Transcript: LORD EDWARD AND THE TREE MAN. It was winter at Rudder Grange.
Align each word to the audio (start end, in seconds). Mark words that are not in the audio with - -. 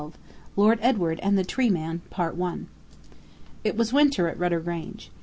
LORD 0.55 0.79
EDWARD 0.81 1.19
AND 1.19 1.37
THE 1.37 1.43
TREE 1.45 1.69
MAN. 1.69 2.01
It 3.63 3.77
was 3.77 3.93
winter 3.93 4.27
at 4.29 4.39
Rudder 4.39 4.59
Grange. 4.59 5.11